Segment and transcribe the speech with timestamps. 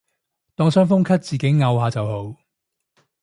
[0.55, 2.35] 當傷風咳自己漚下就好